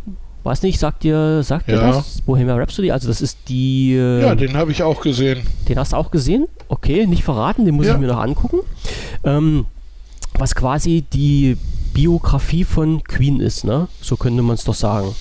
[0.45, 1.75] Weiß nicht, sagt dir, sagt ja.
[1.75, 2.21] dir das?
[2.21, 2.91] Bohemian Rhapsody?
[2.91, 3.95] Also das ist die...
[3.95, 5.41] Äh, ja, den habe ich auch gesehen.
[5.67, 6.47] Den hast du auch gesehen?
[6.67, 7.95] Okay, nicht verraten, den muss ja.
[7.95, 8.59] ich mir noch angucken.
[9.23, 9.65] Ähm,
[10.37, 11.57] was quasi die
[11.95, 13.87] Biografie von Queen ist, ne?
[14.01, 15.15] So könnte man es doch sagen.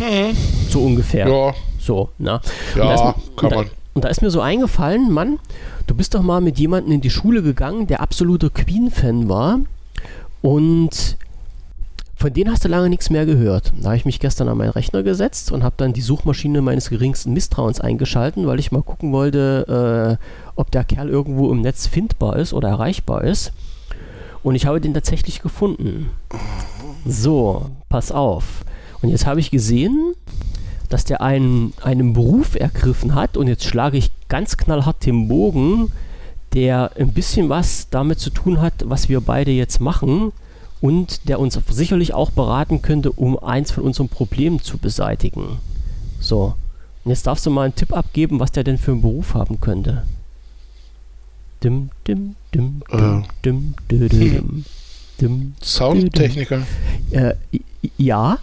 [0.00, 0.36] Hm.
[0.68, 1.26] So ungefähr.
[1.26, 1.54] Ja.
[1.78, 2.42] So, ne?
[2.76, 3.70] Ja, ist, kann da, man.
[3.94, 5.38] Und da ist mir so eingefallen, Mann,
[5.86, 9.60] du bist doch mal mit jemandem in die Schule gegangen, der absoluter Queen-Fan war.
[10.42, 11.16] Und
[12.22, 13.72] von denen hast du lange nichts mehr gehört.
[13.80, 16.88] Da habe ich mich gestern an meinen Rechner gesetzt und habe dann die Suchmaschine meines
[16.88, 21.88] geringsten Misstrauens eingeschalten, weil ich mal gucken wollte, äh, ob der Kerl irgendwo im Netz
[21.88, 23.52] findbar ist oder erreichbar ist.
[24.44, 26.10] Und ich habe den tatsächlich gefunden.
[27.04, 28.64] So, pass auf.
[29.02, 30.14] Und jetzt habe ich gesehen,
[30.90, 35.90] dass der einen, einen Beruf ergriffen hat und jetzt schlage ich ganz knallhart den Bogen,
[36.54, 40.30] der ein bisschen was damit zu tun hat, was wir beide jetzt machen
[40.82, 45.58] und der uns sicherlich auch beraten könnte, um eins von unseren Problemen zu beseitigen.
[46.20, 46.54] So,
[47.04, 49.60] und jetzt darfst du mal einen Tipp abgeben, was der denn für einen Beruf haben
[49.60, 50.02] könnte.
[51.62, 54.64] Dim, dim, dim, dim, dim, dim, dim,
[55.20, 56.62] dim, Soundtechniker.
[57.12, 57.34] Äh,
[57.96, 58.38] ja,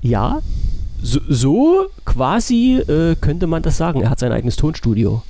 [0.00, 0.40] ja.
[1.02, 4.00] So, so quasi äh, könnte man das sagen.
[4.00, 5.22] Er hat sein eigenes Tonstudio.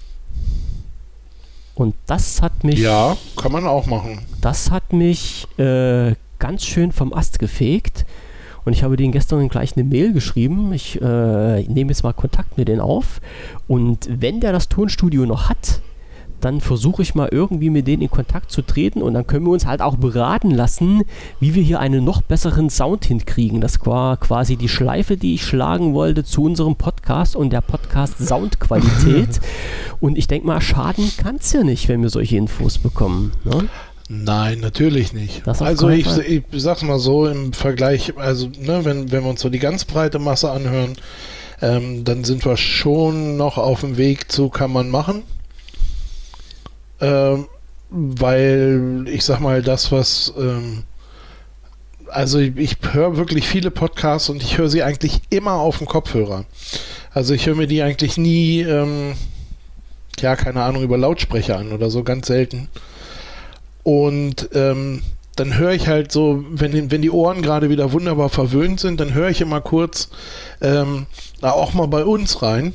[1.74, 2.78] Und das hat mich.
[2.78, 4.20] Ja, kann man auch machen.
[4.40, 8.06] Das hat mich äh, ganz schön vom Ast gefegt.
[8.64, 10.72] Und ich habe denen gestern gleich eine Mail geschrieben.
[10.72, 13.20] Ich äh, nehme jetzt mal Kontakt mit denen auf.
[13.68, 15.82] Und wenn der das Tonstudio noch hat,
[16.44, 19.52] dann versuche ich mal irgendwie mit denen in Kontakt zu treten und dann können wir
[19.52, 21.02] uns halt auch beraten lassen,
[21.40, 23.62] wie wir hier einen noch besseren Sound hinkriegen.
[23.62, 28.18] Das war quasi die Schleife, die ich schlagen wollte zu unserem Podcast und der Podcast
[28.18, 29.40] Soundqualität.
[30.00, 33.32] und ich denke mal, schaden kann es ja nicht, wenn wir solche Infos bekommen.
[33.44, 33.68] Ne?
[34.08, 35.46] Nein, natürlich nicht.
[35.46, 39.48] Also ich, ich sag's mal so im Vergleich, also ne, wenn, wenn wir uns so
[39.48, 40.94] die ganz breite Masse anhören,
[41.62, 45.22] ähm, dann sind wir schon noch auf dem Weg zu kann man machen.
[47.00, 47.46] Ähm,
[47.90, 50.82] weil ich sag mal, das, was ähm,
[52.08, 55.86] also ich, ich höre wirklich viele Podcasts und ich höre sie eigentlich immer auf dem
[55.86, 56.44] Kopfhörer.
[57.12, 59.14] Also ich höre mir die eigentlich nie, ähm,
[60.18, 62.68] ja, keine Ahnung, über Lautsprecher an oder so, ganz selten.
[63.84, 65.02] Und ähm,
[65.36, 69.14] dann höre ich halt so, wenn, wenn die Ohren gerade wieder wunderbar verwöhnt sind, dann
[69.14, 70.08] höre ich immer kurz
[70.60, 71.06] ähm,
[71.40, 72.74] auch mal bei uns rein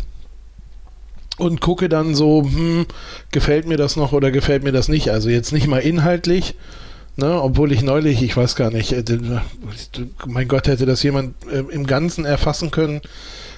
[1.38, 2.86] und gucke dann so, hm,
[3.32, 5.10] gefällt mir das noch oder gefällt mir das nicht.
[5.10, 6.56] Also jetzt nicht mal inhaltlich,
[7.16, 9.04] ne, obwohl ich neulich, ich weiß gar nicht, äh,
[10.28, 13.02] mein Gott, hätte das jemand äh, im Ganzen erfassen können,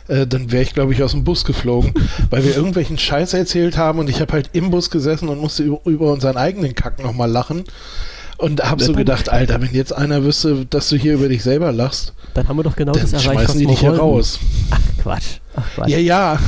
[0.07, 1.93] äh, dann wäre ich, glaube ich, aus dem Bus geflogen,
[2.29, 5.63] weil wir irgendwelchen Scheiß erzählt haben und ich habe halt im Bus gesessen und musste
[5.63, 7.63] über, über unseren eigenen Kack nochmal lachen.
[8.37, 11.71] Und habe so gedacht, Alter, wenn jetzt einer wüsste, dass du hier über dich selber
[11.71, 14.39] lachst, dann haben wir doch genau das erreicht, schmeißen die dich hier raus.
[14.71, 15.39] Ach Quatsch.
[15.55, 15.89] Ach, Quatsch.
[15.89, 16.39] Ja, ja.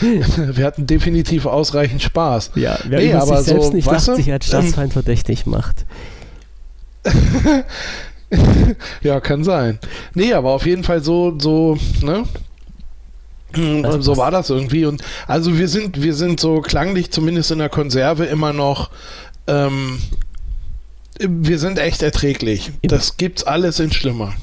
[0.00, 2.50] wir hatten definitiv ausreichend Spaß.
[2.56, 5.86] Ja, wer nee, aber sich selbst so, nicht lacht, sich als Staatsfeind ähm, verdächtig macht.
[9.02, 9.78] ja, kann sein.
[10.14, 12.24] Nee, aber auf jeden Fall so, so, ne?
[13.52, 14.86] Das so war das irgendwie.
[14.86, 18.90] Und also wir sind, wir sind so klanglich, zumindest in der Konserve, immer noch.
[19.46, 19.98] Ähm,
[21.18, 22.72] wir sind echt erträglich.
[22.82, 24.34] Das gibt's alles in schlimmer.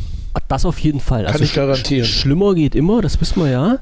[0.48, 1.24] Das auf jeden Fall.
[1.24, 2.06] Kann also ich garantieren.
[2.06, 3.80] Sch schlimmer geht immer, das wissen wir ja.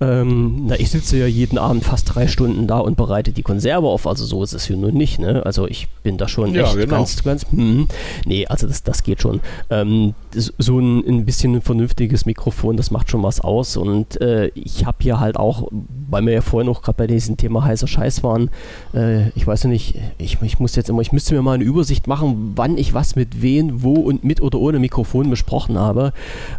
[0.00, 3.86] Ähm, na, ich sitze ja jeden Abend fast drei Stunden da und bereite die Konserve
[3.86, 5.46] auf, also so ist es hier nun nicht, ne?
[5.46, 6.96] Also ich bin da schon ja, echt genau.
[6.96, 7.86] ganz, ganz, hm,
[8.26, 9.40] nee, also das, das geht schon.
[9.70, 14.48] Ähm, so ein, ein bisschen ein vernünftiges Mikrofon, das macht schon was aus und äh,
[14.54, 15.68] ich habe hier halt auch,
[16.10, 18.50] weil wir ja vorhin auch gerade bei diesem Thema heißer Scheiß waren,
[18.94, 21.64] äh, ich weiß ja nicht, ich, ich muss jetzt immer, ich müsste mir mal eine
[21.64, 26.12] Übersicht machen, wann ich was mit wen, wo und mit oder ohne Mikrofon besprochen habe.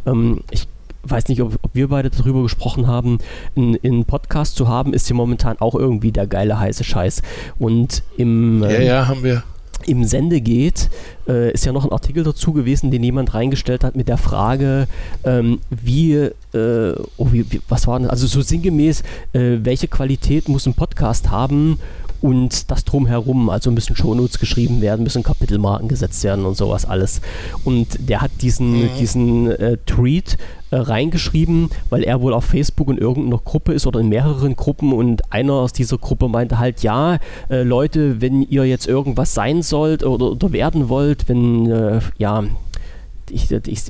[0.06, 0.67] Ähm, ich
[1.10, 3.20] weiß nicht, ob, ob, wir beide darüber gesprochen haben,
[3.56, 7.22] einen Podcast zu haben, ist hier momentan auch irgendwie der geile heiße Scheiß.
[7.60, 9.44] Und im ja, ähm, ja, haben wir.
[9.86, 10.89] Im Sende geht,
[11.28, 14.88] äh, ist ja noch ein Artikel dazu gewesen, den jemand reingestellt hat mit der Frage,
[15.26, 16.32] ähm, wie, äh,
[17.18, 21.30] oh, wie, wie, was war denn, also so sinngemäß, äh, welche Qualität muss ein Podcast
[21.30, 21.78] haben,
[22.21, 27.21] und das drumherum, also müssen Shownotes geschrieben werden, müssen Kapitelmarken gesetzt werden und sowas alles.
[27.63, 28.89] Und der hat diesen, mhm.
[28.99, 30.38] diesen äh, Tweet
[30.71, 34.93] äh, reingeschrieben, weil er wohl auf Facebook in irgendeiner Gruppe ist oder in mehreren Gruppen
[34.93, 37.17] und einer aus dieser Gruppe meinte halt, ja,
[37.49, 42.43] äh, Leute, wenn ihr jetzt irgendwas sein sollt oder, oder werden wollt, wenn, äh, ja,
[43.31, 43.83] ich, ich,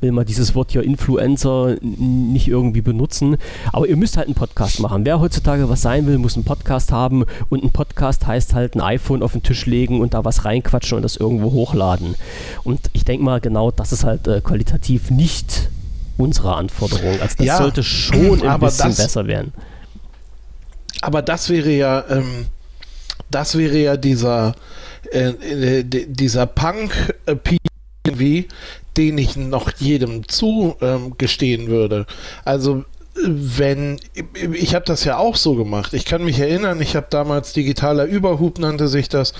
[0.00, 3.36] will mal dieses Wort hier Influencer nicht irgendwie benutzen,
[3.72, 5.04] aber ihr müsst halt einen Podcast machen.
[5.04, 8.80] Wer heutzutage was sein will, muss einen Podcast haben und ein Podcast heißt halt ein
[8.80, 12.14] iPhone auf den Tisch legen und da was reinquatschen und das irgendwo hochladen.
[12.64, 15.68] Und ich denke mal, genau das ist halt äh, qualitativ nicht
[16.16, 17.20] unsere Anforderung.
[17.20, 19.52] Also das ja, sollte schon ein bisschen das, besser werden.
[21.00, 22.46] Aber das wäre ja, ähm,
[23.30, 24.54] das wäre ja dieser,
[25.12, 25.30] äh,
[25.80, 27.36] äh dieser Punk äh,
[28.06, 28.48] irgendwie,
[28.96, 32.06] den ich noch jedem zugestehen würde.
[32.44, 32.84] Also
[33.26, 33.98] wenn
[34.52, 35.92] ich habe das ja auch so gemacht.
[35.94, 39.34] Ich kann mich erinnern, ich habe damals digitaler Überhub nannte sich das.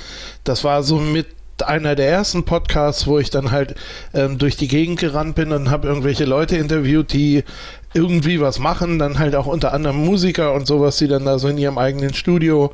[0.44, 1.26] Das war so mit
[1.62, 3.74] einer der ersten Podcasts, wo ich dann halt
[4.14, 7.44] ähm, durch die Gegend gerannt bin und habe irgendwelche Leute interviewt, die
[7.92, 11.48] irgendwie was machen, dann halt auch unter anderem Musiker und sowas, die dann da so
[11.48, 12.72] in ihrem eigenen Studio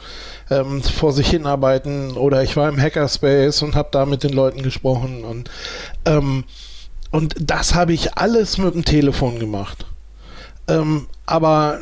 [0.51, 2.17] ähm, vor sich hinarbeiten.
[2.17, 5.51] Oder ich war im Hackerspace und habe da mit den Leuten gesprochen und
[6.05, 6.45] ähm,
[7.13, 9.87] und das habe ich alles mit dem Telefon gemacht.
[10.69, 11.81] Ähm, aber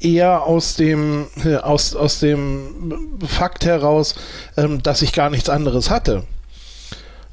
[0.00, 1.26] eher aus dem,
[1.62, 4.14] aus, aus dem Fakt heraus,
[4.56, 6.24] ähm, dass ich gar nichts anderes hatte.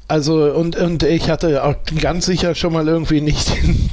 [0.08, 3.90] Also, und, und ich hatte auch ganz sicher schon mal irgendwie nicht den,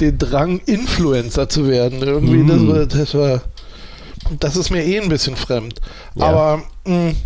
[0.00, 2.02] den Drang, Influencer zu werden.
[2.02, 2.48] Irgendwie, mm.
[2.48, 3.42] das, war, das war,
[4.40, 5.80] das ist mir eh ein bisschen fremd.
[6.16, 6.26] Ja.
[6.26, 7.16] Aber, mh, mm,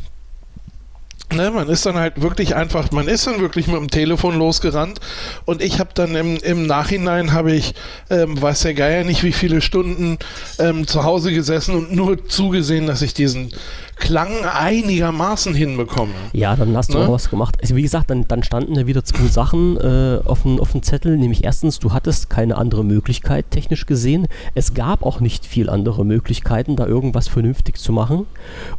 [1.31, 4.99] Ne, man ist dann halt wirklich einfach, man ist dann wirklich mit dem Telefon losgerannt.
[5.45, 7.75] Und ich habe dann im, im Nachhinein habe ich,
[8.09, 10.19] ähm, weiß der Geier nicht, wie viele Stunden
[10.59, 13.53] ähm, zu Hause gesessen und nur zugesehen, dass ich diesen
[13.99, 16.13] Klang einigermaßen hinbekomme.
[16.33, 17.05] Ja, dann hast du ne?
[17.05, 17.57] auch was gemacht.
[17.61, 20.83] Also wie gesagt, dann, dann standen ja wieder zwei Sachen äh, auf, dem, auf dem
[20.83, 24.27] Zettel, nämlich erstens, du hattest keine andere Möglichkeit technisch gesehen.
[24.55, 28.27] Es gab auch nicht viel andere Möglichkeiten, da irgendwas vernünftig zu machen.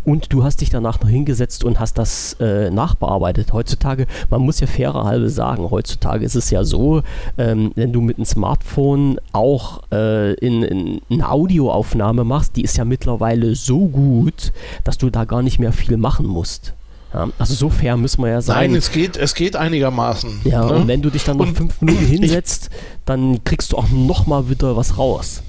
[0.06, 3.52] Und du hast dich danach noch hingesetzt und hast das äh, nachbearbeitet.
[3.52, 7.02] Heutzutage, man muss ja fairer halbe sagen, heutzutage ist es ja so,
[7.38, 12.78] ähm, wenn du mit einem Smartphone auch äh, in, in eine Audioaufnahme machst, die ist
[12.78, 14.54] ja mittlerweile so gut,
[14.84, 16.74] dass du da gar nicht mehr viel machen musst.
[17.14, 18.72] Ja, also so fair müssen wir ja sein.
[18.72, 20.42] Nein, es geht, es geht einigermaßen.
[20.44, 20.74] Ja, ne?
[20.74, 22.70] und wenn du dich dann noch und fünf Minuten hinsetzt,
[23.06, 25.42] dann kriegst du auch nochmal wieder was raus.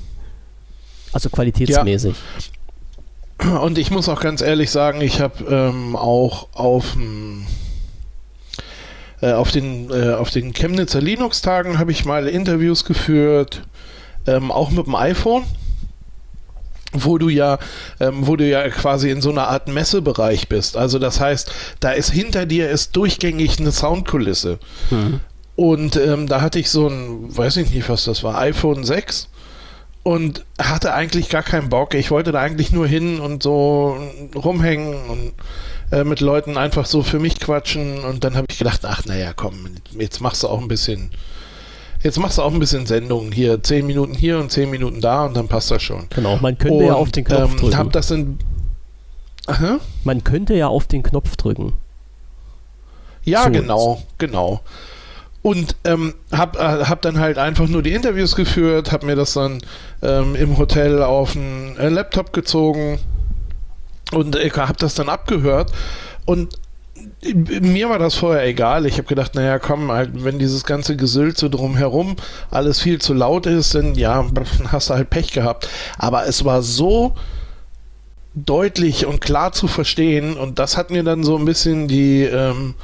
[1.12, 2.14] Also qualitätsmäßig.
[3.42, 3.58] Ja.
[3.58, 6.96] Und ich muss auch ganz ehrlich sagen, ich habe ähm, auch auf,
[9.20, 13.62] äh, auf den, äh, auf den Chemnitzer Linux-Tagen habe ich mal Interviews geführt,
[14.26, 15.44] ähm, auch mit dem iPhone
[16.92, 17.58] wo du ja,
[18.00, 20.76] ähm, wo du ja quasi in so einer Art Messebereich bist.
[20.76, 24.58] Also das heißt, da ist hinter dir ist durchgängig eine Soundkulisse.
[24.90, 25.20] Mhm.
[25.56, 29.28] Und ähm, da hatte ich so ein, weiß ich nicht, was das war, iPhone 6
[30.02, 31.94] und hatte eigentlich gar keinen Bock.
[31.94, 33.98] Ich wollte da eigentlich nur hin und so
[34.34, 35.32] rumhängen und
[35.92, 38.00] äh, mit Leuten einfach so für mich quatschen.
[38.00, 41.10] Und dann habe ich gedacht, ach naja, komm, jetzt machst du auch ein bisschen
[42.02, 45.26] jetzt machst du auch ein bisschen Sendungen hier, zehn Minuten hier und zehn Minuten da
[45.26, 46.06] und dann passt das schon.
[46.10, 47.76] Genau, man könnte und, ja auf den Knopf ähm, drücken.
[47.76, 48.38] Hab das in,
[49.46, 49.80] Aha.
[50.04, 51.72] Man könnte ja auf den Knopf drücken.
[53.24, 53.50] Ja, so.
[53.50, 54.60] genau, genau.
[55.42, 59.32] Und ähm, hab, äh, hab dann halt einfach nur die Interviews geführt, hab mir das
[59.32, 59.60] dann
[60.02, 62.98] ähm, im Hotel auf den äh, Laptop gezogen
[64.12, 65.72] und ich hab das dann abgehört
[66.26, 66.59] und
[67.24, 68.86] mir war das vorher egal.
[68.86, 72.16] Ich habe gedacht, naja, komm, halt, wenn dieses ganze Gesülze drumherum
[72.50, 74.26] alles viel zu laut ist, dann ja,
[74.68, 75.68] hast du halt Pech gehabt.
[75.98, 77.14] Aber es war so
[78.34, 82.74] deutlich und klar zu verstehen und das hat mir dann so ein bisschen die, ähm,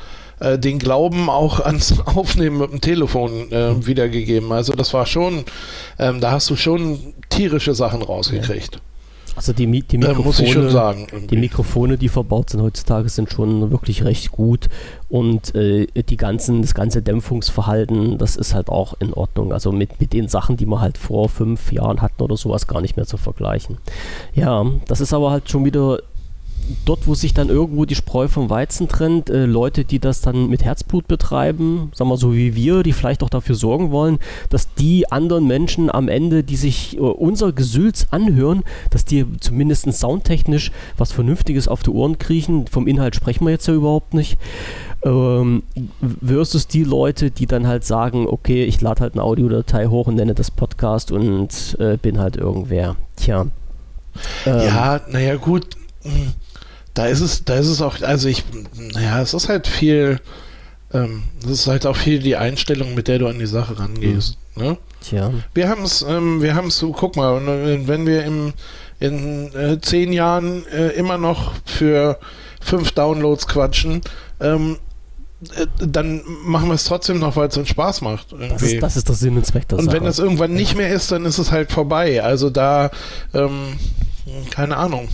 [0.40, 4.52] äh, den Glauben auch ans Aufnehmen mit dem Telefon äh, wiedergegeben.
[4.52, 5.44] Also das war schon,
[5.98, 8.74] ähm, da hast du schon tierische Sachen rausgekriegt.
[8.74, 8.80] Ja.
[9.36, 13.30] Also die, die Mikrofone, muss ich schon sagen, die Mikrofone, die verbaut sind heutzutage, sind
[13.30, 14.68] schon wirklich recht gut
[15.10, 19.52] und äh, die ganzen, das ganze Dämpfungsverhalten, das ist halt auch in Ordnung.
[19.52, 22.80] Also mit, mit den Sachen, die wir halt vor fünf Jahren hatten oder sowas, gar
[22.80, 23.76] nicht mehr zu vergleichen.
[24.34, 25.98] Ja, das ist aber halt schon wieder
[26.84, 30.48] dort, wo sich dann irgendwo die Spreu vom Weizen trennt, äh, Leute, die das dann
[30.48, 34.18] mit Herzblut betreiben, sagen wir so wie wir, die vielleicht auch dafür sorgen wollen,
[34.50, 39.92] dass die anderen Menschen am Ende, die sich äh, unser Gesülz anhören, dass die zumindest
[39.92, 42.66] soundtechnisch was Vernünftiges auf die Ohren kriechen.
[42.66, 44.38] Vom Inhalt sprechen wir jetzt ja überhaupt nicht.
[45.02, 45.62] Ähm,
[46.24, 50.16] versus die Leute, die dann halt sagen, okay, ich lade halt eine Audiodatei hoch und
[50.16, 52.96] nenne das Podcast und äh, bin halt irgendwer.
[53.16, 53.46] Tja.
[54.46, 55.76] Ähm, ja, naja, gut.
[56.96, 58.42] Da ist es, da ist es auch, also ich,
[58.94, 60.18] naja, es ist halt viel,
[60.94, 64.38] ähm, es ist halt auch viel die Einstellung, mit der du an die Sache rangehst.
[64.54, 64.62] Mhm.
[64.62, 64.78] Ne?
[65.02, 65.30] Tja.
[65.52, 67.46] Wir haben es, ähm, wir haben es, guck mal,
[67.86, 68.54] wenn wir im,
[68.98, 72.18] in äh, zehn Jahren äh, immer noch für
[72.62, 74.00] fünf Downloads quatschen,
[74.40, 74.78] ähm,
[75.54, 78.28] äh, dann machen wir es trotzdem noch, weil es uns Spaß macht.
[78.32, 79.96] Das ist, das ist, der Sinn und Zweck der Und Sache.
[79.96, 82.22] wenn es irgendwann nicht mehr ist, dann ist es halt vorbei.
[82.22, 82.90] Also da,
[83.34, 83.74] ähm,
[84.50, 85.08] keine Ahnung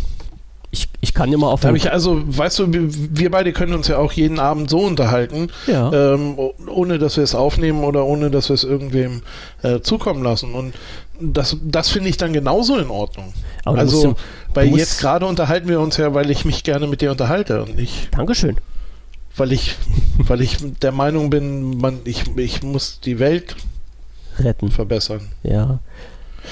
[1.13, 1.65] ich, kann mal auf.
[1.65, 6.15] Ich, also, weißt du, wir beide können uns ja auch jeden Abend so unterhalten, ja.
[6.15, 9.23] ähm, ohne dass wir es aufnehmen oder ohne dass wir es irgendwem
[9.63, 10.55] äh, zukommen lassen.
[10.55, 10.75] Und
[11.21, 13.35] das, das finde ich dann genauso in Ordnung.
[13.65, 14.15] Aber also, ja,
[14.55, 17.77] weil jetzt gerade unterhalten wir uns ja, weil ich mich gerne mit dir unterhalte und
[17.77, 18.09] nicht.
[18.17, 18.57] Dankeschön.
[19.37, 19.77] Weil ich,
[20.19, 23.57] weil ich der Meinung bin, man, ich, ich muss die Welt
[24.39, 25.29] retten, verbessern.
[25.43, 25.81] Ja.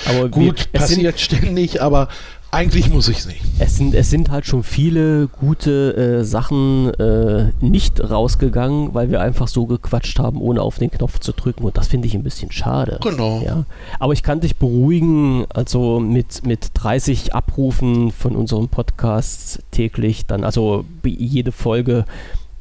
[0.06, 2.08] Aber gut, wir, passiert ständig, aber
[2.52, 3.40] eigentlich muss ich es nicht.
[3.58, 9.20] Es sind, es sind halt schon viele gute äh, Sachen äh, nicht rausgegangen, weil wir
[9.20, 11.64] einfach so gequatscht haben, ohne auf den Knopf zu drücken.
[11.64, 12.98] Und das finde ich ein bisschen schade.
[13.02, 13.40] Genau.
[13.44, 13.64] Ja.
[14.00, 20.42] Aber ich kann dich beruhigen, also mit, mit 30 Abrufen von unserem Podcast täglich, dann,
[20.42, 22.04] also jede Folge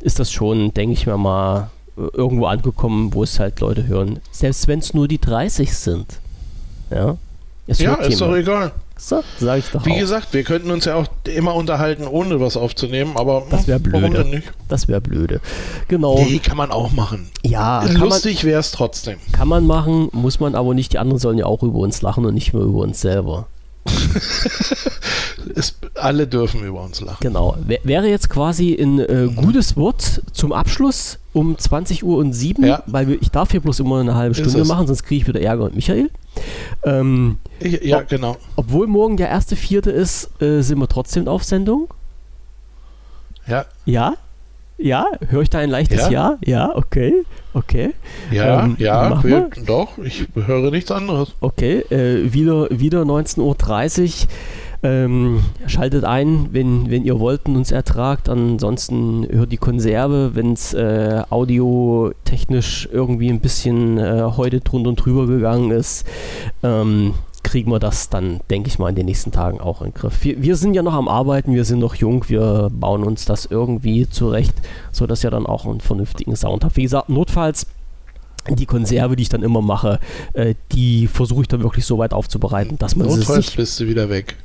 [0.01, 4.19] ist das schon, denke ich mir mal, irgendwo angekommen, wo es halt Leute hören.
[4.31, 6.19] Selbst wenn es nur die 30 sind.
[6.91, 7.17] Ja,
[7.67, 8.71] ist, ja, ist doch egal.
[9.01, 9.99] So, sag ich doch Wie auch.
[9.99, 14.25] gesagt, wir könnten uns ja auch immer unterhalten, ohne was aufzunehmen, aber das wäre blöde.
[14.25, 14.51] nicht?
[14.67, 15.39] Das wäre blöde.
[15.87, 16.15] Genau.
[16.19, 17.29] Nee, kann man auch machen.
[17.41, 19.17] Ja, lustig wäre es trotzdem.
[19.31, 20.91] Kann man machen, muss man aber nicht.
[20.91, 23.47] Die anderen sollen ja auch über uns lachen und nicht nur über uns selber.
[25.55, 27.17] es, alle dürfen über uns lachen.
[27.21, 27.55] Genau.
[27.83, 29.35] wäre jetzt quasi ein äh, mhm.
[29.35, 32.83] gutes Wort zum Abschluss um 20 Uhr und 7, ja.
[32.87, 35.65] weil ich darf hier bloß immer eine halbe Stunde machen, sonst kriege ich wieder Ärger
[35.65, 36.09] mit Michael.
[36.83, 38.37] Ähm, ich, ja, ob, genau.
[38.55, 41.87] Obwohl morgen der erste Vierte ist, äh, sind wir trotzdem auf Sendung.
[43.47, 43.65] Ja.
[43.85, 44.13] Ja?
[44.77, 45.05] Ja?
[45.27, 46.37] Höre ich da ein leichtes Ja?
[46.41, 47.25] Ja, ja okay.
[47.53, 47.93] Okay.
[48.31, 51.33] Ja, ähm, ja, wir, doch, ich höre nichts anderes.
[51.41, 54.29] Okay, äh, wieder, wieder 19.30 Uhr.
[54.81, 58.29] Ähm, schaltet ein, wenn, wenn ihr wollt und uns ertragt.
[58.29, 64.95] Ansonsten hört die Konserve, wenn es äh, audiotechnisch irgendwie ein bisschen äh, heute drunter und
[64.95, 66.05] drüber gegangen ist.
[66.63, 67.13] Ähm,
[67.43, 70.23] kriegen wir das dann, denke ich mal, in den nächsten Tagen auch in den Griff.
[70.23, 73.45] Wir, wir, sind ja noch am Arbeiten, wir sind noch jung, wir bauen uns das
[73.45, 74.53] irgendwie zurecht,
[74.91, 76.77] sodass ihr dann auch einen vernünftigen Sound habt.
[76.77, 77.65] Wie gesagt, notfalls
[78.47, 79.99] die Konserve, die ich dann immer mache,
[80.33, 83.87] äh, die versuche ich dann wirklich so weit aufzubereiten, dass man Notfalls sich, bist du
[83.87, 84.35] wieder weg.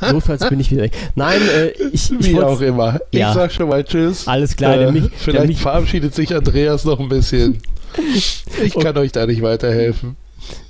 [0.00, 0.92] Notfalls bin ich wieder weg.
[1.14, 3.00] Nein, äh, ich, ich Wie auch immer.
[3.10, 3.32] Ich ja.
[3.32, 4.26] sag schon mal Tschüss.
[4.28, 4.78] Alles klar.
[4.78, 7.60] Äh, mich, vielleicht mich, verabschiedet sich Andreas noch ein bisschen.
[8.64, 10.16] Ich kann euch da nicht weiterhelfen.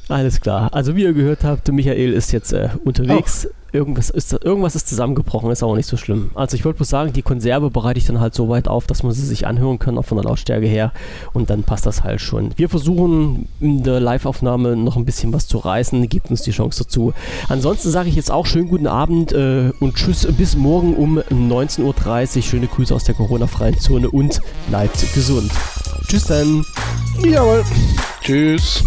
[0.08, 0.68] Alles klar.
[0.72, 3.46] Also wie ihr gehört habt, Michael ist jetzt äh, unterwegs.
[3.50, 3.54] Oh.
[3.74, 6.30] Irgendwas, ist, irgendwas ist zusammengebrochen, ist aber nicht so schlimm.
[6.36, 9.02] Also ich wollte bloß sagen, die Konserve bereite ich dann halt so weit auf, dass
[9.02, 10.92] man sie sich anhören kann, auch von der Lautstärke her.
[11.32, 12.52] Und dann passt das halt schon.
[12.54, 16.08] Wir versuchen in der Live-Aufnahme noch ein bisschen was zu reißen.
[16.08, 17.14] Gebt uns die Chance dazu.
[17.48, 22.36] Ansonsten sage ich jetzt auch schönen guten Abend äh, und tschüss bis morgen um 19.30
[22.36, 22.42] Uhr.
[22.42, 25.50] Schöne Grüße aus der Corona-freien Zone und bleibt gesund.
[26.06, 26.64] Tschüss dann.
[27.24, 27.64] Jawohl.
[28.22, 28.84] Tschüss.